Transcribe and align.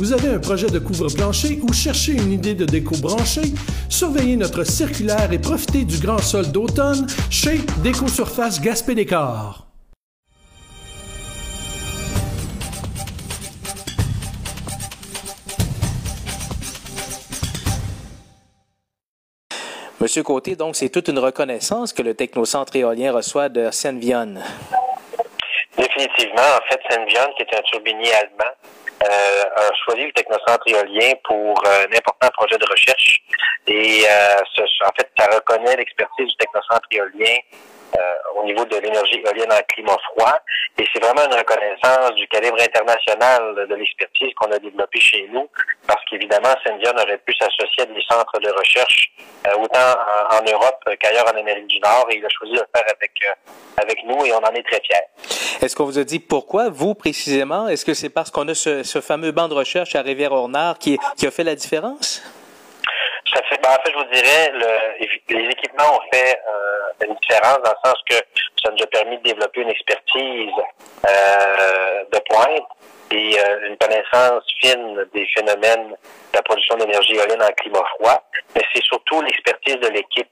Vous 0.00 0.14
avez 0.14 0.30
un 0.30 0.38
projet 0.38 0.68
de 0.68 0.78
couvre-plancher 0.78 1.60
ou 1.60 1.74
cherchez 1.74 2.12
une 2.12 2.32
idée 2.32 2.54
de 2.54 2.64
déco 2.64 2.96
branchée? 2.96 3.52
Surveillez 3.90 4.34
notre 4.34 4.64
circulaire 4.64 5.30
et 5.30 5.38
profitez 5.38 5.84
du 5.84 5.98
grand 5.98 6.16
sol 6.22 6.50
d'automne 6.50 7.06
chez 7.28 7.58
Déco 7.82 8.08
Surface 8.08 8.62
Gaspé 8.62 8.94
Décor. 8.94 9.66
Monsieur 20.00 20.22
Côté, 20.22 20.56
donc 20.56 20.76
c'est 20.76 20.88
toute 20.88 21.08
une 21.08 21.18
reconnaissance 21.18 21.92
que 21.92 22.00
le 22.00 22.14
technocentre 22.14 22.74
éolien 22.74 23.12
reçoit 23.12 23.50
de 23.50 23.70
Senvion. 23.70 24.36
Définitivement. 25.76 26.40
En 26.56 26.70
fait, 26.70 26.80
Senvion, 26.88 27.28
qui 27.36 27.42
est 27.42 27.54
un 27.54 27.62
turbinier 27.70 28.12
allemand, 28.14 28.54
euh, 29.02 29.44
a 29.56 29.70
choisi 29.84 30.06
le 30.06 30.12
technocentre 30.12 30.66
éolien 30.66 31.12
pour 31.24 31.62
euh, 31.66 31.86
un 31.86 31.96
important 31.96 32.28
projet 32.36 32.58
de 32.58 32.66
recherche. 32.70 33.22
Et 33.66 34.04
euh, 34.06 34.64
en 34.84 34.92
fait, 34.96 35.10
ça 35.18 35.26
reconnaît 35.34 35.76
l'expertise 35.76 36.28
du 36.28 36.36
technocentre 36.36 36.86
éolien 36.90 37.36
au 38.36 38.44
niveau 38.44 38.64
de 38.64 38.76
l'énergie 38.76 39.20
éolienne 39.24 39.52
en 39.52 39.60
climat 39.68 39.96
froid. 40.12 40.38
Et 40.78 40.84
c'est 40.92 41.02
vraiment 41.02 41.24
une 41.26 41.36
reconnaissance 41.36 42.14
du 42.14 42.26
calibre 42.28 42.58
international 42.60 43.66
de 43.68 43.74
l'expertise 43.74 44.32
qu'on 44.36 44.50
a 44.50 44.58
développée 44.58 45.00
chez 45.00 45.28
nous, 45.32 45.48
parce 45.86 46.02
qu'évidemment, 46.08 46.54
Senvion 46.64 46.92
aurait 46.96 47.18
pu 47.18 47.34
s'associer 47.34 47.82
à 47.82 47.86
des 47.86 48.02
centres 48.08 48.40
de 48.40 48.50
recherche 48.50 49.12
autant 49.58 49.94
en, 50.30 50.50
Europe 50.50 50.96
qu'ailleurs 50.98 51.26
en 51.26 51.38
Amérique 51.38 51.66
du 51.66 51.80
Nord, 51.80 52.06
et 52.10 52.16
il 52.16 52.24
a 52.24 52.28
choisi 52.28 52.54
de 52.54 52.60
le 52.60 52.66
faire 52.74 52.84
avec, 52.88 53.12
avec 53.76 53.98
nous, 54.04 54.24
et 54.24 54.32
on 54.32 54.38
en 54.38 54.54
est 54.54 54.66
très 54.66 54.80
fiers. 54.80 55.60
Est-ce 55.62 55.76
qu'on 55.76 55.84
vous 55.84 55.98
a 55.98 56.04
dit 56.04 56.20
pourquoi, 56.20 56.70
vous 56.70 56.94
précisément? 56.94 57.68
Est-ce 57.68 57.84
que 57.84 57.94
c'est 57.94 58.10
parce 58.10 58.30
qu'on 58.30 58.48
a 58.48 58.54
ce, 58.54 58.82
ce 58.82 59.00
fameux 59.00 59.32
banc 59.32 59.48
de 59.48 59.54
recherche 59.54 59.94
à 59.94 60.02
Rivière-Ornard 60.02 60.78
qui, 60.78 60.98
qui 61.16 61.26
a 61.26 61.30
fait 61.30 61.44
la 61.44 61.54
différence? 61.54 62.22
Ça 63.32 63.42
fait, 63.48 63.60
ben, 63.62 63.70
en 63.70 63.82
fait, 63.84 63.92
je 63.92 63.96
vous 63.96 64.12
dirais, 64.12 64.50
le, 64.52 65.36
les 65.36 65.50
équipements 65.50 65.96
ont 65.96 66.12
fait 66.12 66.40
euh, 66.48 67.06
une 67.06 67.14
différence 67.16 67.58
dans 67.62 67.70
le 67.70 67.88
sens 67.88 67.98
que 68.08 68.16
ça 68.62 68.70
nous 68.72 68.82
a 68.82 68.86
permis 68.86 69.18
de 69.18 69.22
développer 69.22 69.60
une 69.60 69.70
expertise 69.70 70.50
euh, 71.08 72.04
de 72.12 72.18
pointe 72.28 72.66
et 73.12 73.38
euh, 73.38 73.68
une 73.68 73.76
connaissance 73.76 74.44
fine 74.60 75.06
des 75.14 75.26
phénomènes 75.34 75.90
de 75.90 76.36
la 76.36 76.42
production 76.42 76.76
d'énergie 76.76 77.14
éolienne 77.14 77.42
en 77.42 77.52
climat 77.52 77.84
froid. 77.98 78.22
Mais 78.54 78.62
c'est 78.74 78.82
surtout 78.84 79.20
l'expertise 79.22 79.76
de 79.76 79.88
l'équipe. 79.88 80.28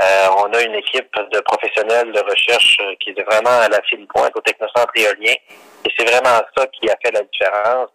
Euh, 0.00 0.26
on 0.36 0.52
a 0.52 0.62
une 0.62 0.74
équipe 0.74 1.12
de 1.32 1.40
professionnels 1.40 2.12
de 2.12 2.20
recherche 2.20 2.78
qui 3.00 3.10
est 3.10 3.22
vraiment 3.22 3.60
à 3.60 3.68
la 3.68 3.82
fine 3.82 4.06
pointe 4.06 4.32
au 4.36 4.40
technocentre 4.40 4.92
éolien. 4.94 5.34
Et 5.84 5.90
c'est 5.96 6.04
vraiment 6.04 6.40
ça 6.56 6.66
qui 6.68 6.88
a 6.88 6.96
fait 7.02 7.12
la 7.12 7.22
différence. 7.22 7.90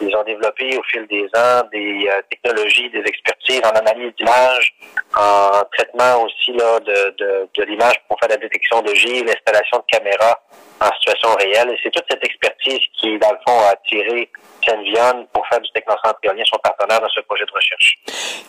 Ils 0.00 0.14
ont 0.14 0.24
développé 0.24 0.76
au 0.76 0.82
fil 0.84 1.06
des 1.06 1.24
ans 1.36 1.62
des 1.72 2.08
euh, 2.08 2.20
technologies, 2.30 2.90
des 2.90 3.02
expertises 3.06 3.60
en 3.64 3.70
analyse 3.70 4.12
d'image, 4.16 4.74
en 5.16 5.62
traitement 5.72 6.22
aussi 6.24 6.52
là, 6.52 6.80
de, 6.80 7.14
de, 7.18 7.48
de 7.54 7.62
l'image 7.64 7.94
pour 8.08 8.18
faire 8.20 8.28
la 8.28 8.36
détection 8.36 8.82
de 8.82 8.94
J, 8.94 9.24
l'installation 9.24 9.78
de 9.78 9.84
caméras 9.90 10.38
en 10.80 10.90
situation 10.98 11.30
réelle. 11.38 11.70
Et 11.70 11.78
c'est 11.82 11.90
toute 11.90 12.04
cette 12.10 12.24
expertise 12.24 12.80
qui, 13.00 13.18
dans 13.18 13.32
le 13.32 13.38
fond, 13.46 13.58
a 13.60 13.70
attiré 13.70 14.30
Senvion 14.66 15.26
pour 15.32 15.46
faire 15.46 15.60
du 15.60 15.70
technocentre 15.70 16.18
éolien 16.22 16.42
son 16.46 16.58
partenaire 16.58 17.00
dans 17.00 17.08
ce 17.08 17.20
projet 17.20 17.44
de 17.44 17.52
recherche. 17.52 17.98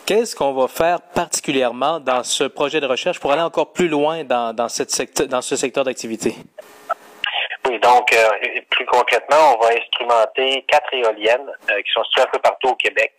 Qu'est-ce 0.04 0.34
qu'on 0.34 0.52
va 0.52 0.68
faire 0.68 1.00
particulièrement 1.00 2.00
dans 2.00 2.24
ce 2.24 2.44
projet 2.44 2.80
de 2.80 2.86
recherche 2.86 3.20
pour 3.20 3.32
aller 3.32 3.42
encore 3.42 3.72
plus 3.72 3.88
loin 3.88 4.24
dans, 4.24 4.52
dans, 4.54 4.68
cette 4.68 4.90
secteur, 4.90 5.28
dans 5.28 5.42
ce 5.42 5.56
secteur 5.56 5.84
d'activité? 5.84 6.34
Donc 7.76 8.12
euh, 8.14 8.60
plus 8.70 8.86
concrètement, 8.86 9.54
on 9.54 9.62
va 9.62 9.72
instrumenter 9.74 10.64
quatre 10.68 10.92
éoliennes 10.94 11.52
euh, 11.70 11.82
qui 11.82 11.92
sont 11.92 12.02
situées 12.04 12.22
un 12.22 12.30
peu 12.32 12.38
partout 12.38 12.68
au 12.68 12.74
Québec 12.76 13.12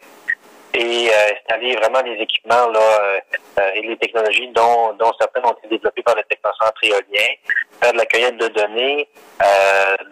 et 0.73 1.09
euh, 1.09 1.33
installer 1.36 1.75
vraiment 1.75 2.02
des 2.02 2.16
équipements 2.22 2.67
là 2.70 3.22
et 3.75 3.81
les 3.81 3.97
technologies 3.97 4.47
dont, 4.50 4.94
dont 4.94 5.11
certaines 5.20 5.45
ont 5.45 5.53
été 5.53 5.67
développées 5.67 6.03
par 6.03 6.16
le 6.16 6.23
Technocentre 6.23 6.82
éolien, 6.83 7.27
faire 7.82 7.92
de 7.92 7.98
la 7.98 8.05
cueillette 8.05 8.38
de 8.38 8.48
données, 8.48 9.09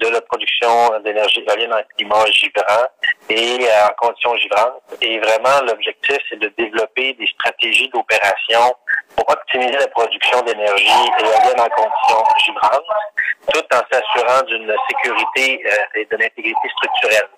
de 0.01 0.07
la 0.09 0.19
production 0.21 0.99
d'énergie 0.99 1.41
éolienne 1.47 1.73
en 1.73 1.81
climat 1.95 2.25
givrant 2.31 2.85
et 3.29 3.65
en 3.85 4.05
conditions 4.05 4.35
givrantes. 4.35 4.81
Et 5.01 5.17
vraiment, 5.19 5.63
l'objectif, 5.65 6.17
c'est 6.29 6.39
de 6.39 6.51
développer 6.57 7.13
des 7.13 7.27
stratégies 7.27 7.87
d'opération 7.89 8.75
pour 9.15 9.29
optimiser 9.29 9.77
la 9.77 9.87
production 9.87 10.41
d'énergie 10.41 11.07
éolienne 11.19 11.61
en 11.61 11.69
conditions 11.69 12.23
givrantes 12.45 12.83
en 13.77 13.83
s'assurant 13.91 14.43
d'une 14.47 14.73
sécurité 14.89 15.61
euh, 15.65 15.99
et 15.99 16.05
de 16.05 16.17
l'intégrité 16.17 16.67
structurelle. 16.77 17.29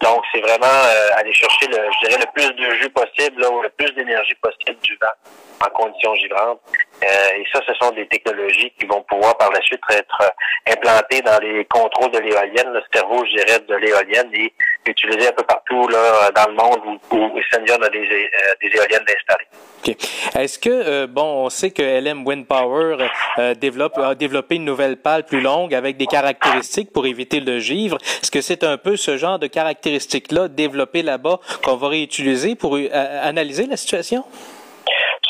Donc, 0.00 0.22
c'est 0.32 0.40
vraiment 0.40 0.66
euh, 0.66 1.16
aller 1.16 1.32
chercher, 1.32 1.66
le, 1.66 1.76
je 1.76 2.06
dirais, 2.06 2.20
le 2.20 2.32
plus 2.32 2.50
de 2.54 2.74
jus 2.76 2.90
possible, 2.90 3.44
ou 3.52 3.62
le 3.62 3.68
plus 3.70 3.92
d'énergie 3.94 4.34
possible 4.36 4.78
du 4.82 4.96
vent 5.00 5.66
en 5.66 5.70
conditions 5.70 6.14
givrantes. 6.14 6.60
Euh, 7.02 7.06
et 7.36 7.44
ça, 7.52 7.60
ce 7.66 7.74
sont 7.74 7.90
des 7.92 8.06
technologies 8.06 8.72
qui 8.78 8.86
vont 8.86 9.02
pouvoir 9.02 9.36
par 9.38 9.50
la 9.50 9.60
suite 9.62 9.80
être 9.90 10.32
implantées 10.68 11.20
dans 11.22 11.38
les 11.40 11.64
contrôles 11.64 12.12
de 12.12 12.18
l'éolienne, 12.18 12.72
le 12.72 12.82
cerveau, 12.92 13.24
je 13.24 13.42
dirais, 13.42 13.58
de 13.58 13.74
l'éolienne 13.74 14.30
et 14.34 14.52
utilisées 14.86 15.28
un 15.28 15.32
peu 15.32 15.42
partout 15.42 15.88
là, 15.88 16.30
dans 16.30 16.46
le 16.46 16.54
monde 16.54 16.98
où, 17.10 17.16
où 17.16 17.38
a 17.38 17.88
des, 17.90 18.30
des 18.62 18.76
éoliennes 18.76 19.02
installées. 19.02 19.48
Okay. 19.80 19.96
Est-ce 20.36 20.58
que, 20.58 21.06
bon, 21.06 21.44
on 21.44 21.50
sait 21.50 21.70
que 21.70 21.82
LM 21.82 22.26
Wind 22.26 22.46
Power 22.46 23.08
développe, 23.56 23.98
a 23.98 24.14
développé 24.14 24.56
une 24.56 24.64
nouvelle 24.64 24.96
pale 24.96 25.24
plus 25.24 25.40
longue 25.40 25.74
avec 25.74 25.87
des 25.96 26.06
caractéristiques 26.06 26.92
pour 26.92 27.06
éviter 27.06 27.40
le 27.40 27.58
givre. 27.58 27.96
Est-ce 28.22 28.30
que 28.30 28.40
c'est 28.40 28.64
un 28.64 28.76
peu 28.76 28.96
ce 28.96 29.16
genre 29.16 29.38
de 29.38 29.46
caractéristiques-là 29.46 30.48
développées 30.48 31.02
là-bas 31.02 31.40
qu'on 31.64 31.76
va 31.76 31.88
réutiliser 31.88 32.54
pour 32.54 32.76
analyser 32.76 33.66
la 33.66 33.76
situation? 33.76 34.24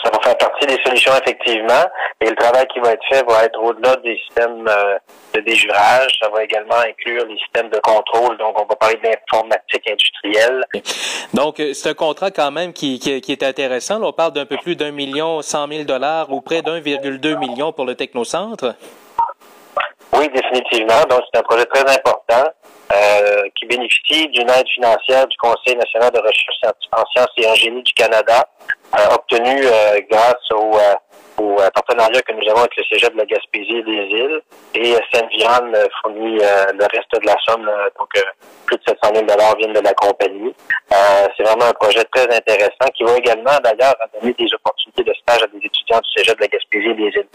Ça 0.02 0.10
va 0.12 0.20
faire 0.20 0.38
partie 0.38 0.66
des 0.66 0.78
solutions, 0.84 1.12
effectivement. 1.20 1.84
Et 2.20 2.30
le 2.30 2.36
travail 2.36 2.66
qui 2.72 2.78
va 2.78 2.92
être 2.92 3.02
fait 3.10 3.24
va 3.28 3.44
être 3.44 3.60
au-delà 3.60 3.96
des 3.96 4.16
systèmes 4.26 4.64
de 5.34 5.41
déjurage. 5.41 6.16
Ça 6.22 6.28
va 6.28 6.44
également 6.44 6.76
inclure 6.76 7.26
les 7.26 7.36
systèmes 7.38 7.69
de 7.69 7.78
contrôle. 7.80 8.38
Donc, 8.38 8.60
on 8.60 8.64
va 8.64 8.76
parler 8.76 8.96
d'informatique 9.02 9.90
industrielle. 9.90 10.64
Donc, 11.34 11.60
c'est 11.72 11.88
un 11.88 11.94
contrat 11.94 12.30
quand 12.30 12.52
même 12.52 12.72
qui, 12.72 13.00
qui, 13.00 13.20
qui 13.20 13.32
est 13.32 13.42
intéressant. 13.42 13.98
Là, 13.98 14.06
on 14.06 14.12
parle 14.12 14.32
d'un 14.32 14.46
peu 14.46 14.56
plus 14.58 14.76
d'un 14.76 14.92
million 14.92 15.42
cent 15.42 15.66
mille 15.66 15.84
dollars 15.84 16.32
ou 16.32 16.40
près 16.40 16.62
d'un 16.62 16.78
virgule 16.78 17.19
deux 17.19 17.34
million 17.34 17.72
pour 17.72 17.84
le 17.84 17.96
technocentre. 17.96 18.76
Oui, 20.19 20.29
définitivement. 20.34 21.05
Donc, 21.09 21.21
c'est 21.33 21.39
un 21.39 21.45
projet 21.45 21.65
très 21.67 21.89
important 21.95 22.51
euh, 22.93 23.43
qui 23.55 23.67
bénéficie 23.67 24.27
d'une 24.29 24.51
aide 24.51 24.67
financière 24.75 25.29
du 25.29 25.37
Conseil 25.37 25.77
national 25.77 26.11
de 26.11 26.19
recherche 26.19 26.59
en 26.91 27.05
sciences 27.12 27.31
et 27.37 27.47
en 27.47 27.55
génie 27.55 27.83
du 27.84 27.93
Canada, 27.93 28.49
euh, 28.99 29.15
obtenue 29.15 29.65
euh, 29.65 30.01
grâce 30.11 30.51
au, 30.51 30.75
euh, 30.75 30.95
au 31.37 31.56
partenariat 31.73 32.21
que 32.23 32.33
nous 32.33 32.51
avons 32.51 32.62
avec 32.62 32.77
le 32.77 32.83
Cégep 32.91 33.12
de 33.12 33.19
la 33.19 33.27
Gaspésie 33.27 33.77
et 33.77 33.83
des 33.84 34.09
îles. 34.11 34.41
Et 34.75 34.95
Saint-Vian 35.12 35.71
fournit 36.03 36.39
le 36.39 36.87
reste 36.93 37.23
de 37.23 37.27
la 37.27 37.37
somme, 37.47 37.71
donc 37.97 38.11
plus 38.67 38.77
de 38.77 38.83
700 38.89 39.15
000 39.15 39.27
viennent 39.56 39.73
de 39.73 39.81
la 39.81 39.95
compagnie. 39.95 40.53
c'est 41.37 41.45
vraiment 41.45 41.67
un 41.67 41.73
projet 41.75 42.03
très 42.12 42.25
intéressant 42.25 42.91
qui 42.97 43.05
va 43.05 43.17
également, 43.17 43.56
d'ailleurs, 43.62 43.95
donner 44.21 44.35
des 44.35 44.49
opportunités 44.53 45.05
de 45.05 45.15
stage 45.23 45.45
à 45.45 45.47
des 45.47 45.65
étudiants 45.65 46.00
du 46.00 46.11
Cégep 46.17 46.37
de 46.37 46.43
la 46.43 46.49
Gaspésie 46.49 46.89
et 46.89 46.95
des 46.95 47.19
îles. 47.21 47.29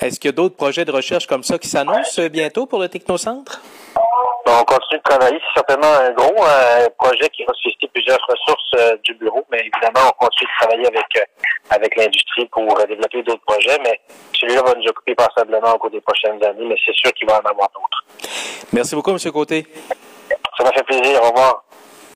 Est-ce 0.00 0.20
qu'il 0.20 0.28
y 0.28 0.32
a 0.32 0.36
d'autres 0.36 0.56
projets 0.56 0.84
de 0.84 0.92
recherche 0.92 1.26
comme 1.26 1.42
ça 1.42 1.58
qui 1.58 1.68
s'annoncent 1.68 2.28
bientôt 2.28 2.66
pour 2.66 2.78
le 2.78 2.88
Technocentre? 2.88 3.60
on 4.46 4.64
continue 4.64 4.98
de 4.98 5.02
travailler. 5.02 5.38
C'est 5.40 5.60
certainement 5.60 5.92
un 5.92 6.12
gros 6.12 6.44
euh, 6.44 6.88
projet 6.98 7.28
qui 7.30 7.44
va 7.44 7.52
susciter 7.54 7.88
plusieurs 7.88 8.18
ressources 8.28 8.70
euh, 8.76 8.96
du 9.04 9.14
bureau, 9.14 9.44
mais 9.50 9.60
évidemment, 9.60 10.08
on 10.08 10.24
continue 10.24 10.48
de 10.48 10.60
travailler 10.60 10.86
avec 10.86 11.06
euh, 11.16 11.20
avec 11.70 11.96
l'industrie 11.96 12.46
pour 12.46 12.62
développer 12.86 13.22
d'autres 13.22 13.44
projets, 13.46 13.78
mais 13.82 14.00
celui-là 14.32 14.62
va 14.62 14.74
nous 14.74 14.86
occuper 14.86 15.14
passablement 15.14 15.74
au 15.74 15.78
cours 15.78 15.90
des 15.90 16.00
prochaines 16.00 16.42
années, 16.44 16.64
mais 16.64 16.76
c'est 16.84 16.94
sûr 16.94 17.12
qu'il 17.12 17.28
va 17.28 17.34
en 17.34 17.50
avoir 17.50 17.68
d'autres. 17.74 18.04
Merci 18.72 18.94
beaucoup, 18.94 19.10
M. 19.10 19.18
Côté. 19.32 19.66
Ça 20.56 20.64
m'a 20.64 20.72
fait 20.72 20.84
plaisir. 20.84 21.22
Au 21.22 21.30
revoir. 21.30 21.65